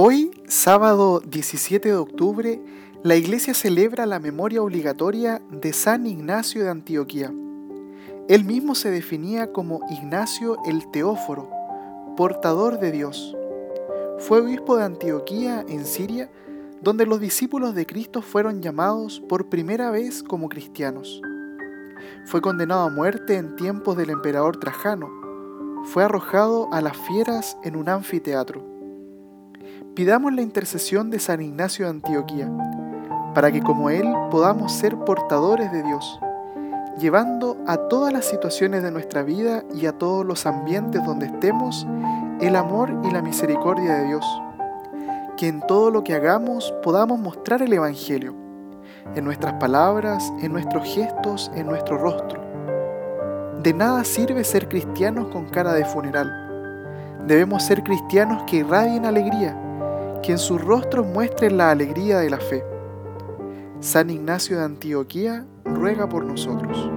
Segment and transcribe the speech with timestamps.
[0.00, 2.62] Hoy, sábado 17 de octubre,
[3.02, 7.34] la Iglesia celebra la memoria obligatoria de San Ignacio de Antioquía.
[8.28, 11.50] Él mismo se definía como Ignacio el Teóforo,
[12.16, 13.36] portador de Dios.
[14.20, 16.30] Fue obispo de Antioquía en Siria,
[16.80, 21.20] donde los discípulos de Cristo fueron llamados por primera vez como cristianos.
[22.24, 25.10] Fue condenado a muerte en tiempos del emperador Trajano.
[25.86, 28.77] Fue arrojado a las fieras en un anfiteatro
[29.98, 32.48] Pidamos la intercesión de San Ignacio de Antioquía,
[33.34, 36.20] para que como Él podamos ser portadores de Dios,
[37.00, 41.84] llevando a todas las situaciones de nuestra vida y a todos los ambientes donde estemos
[42.40, 44.24] el amor y la misericordia de Dios.
[45.36, 48.36] Que en todo lo que hagamos podamos mostrar el Evangelio,
[49.16, 52.40] en nuestras palabras, en nuestros gestos, en nuestro rostro.
[53.64, 56.30] De nada sirve ser cristianos con cara de funeral.
[57.26, 59.64] Debemos ser cristianos que irradien alegría
[60.22, 62.64] que en sus rostros muestren la alegría de la fe.
[63.80, 66.90] San Ignacio de Antioquía ruega por nosotros.